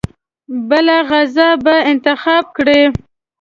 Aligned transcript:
بله 0.69 0.95
غذا 1.09 1.49
به 1.63 1.75
انتخاب 1.91 2.45
کړي. 2.57 2.81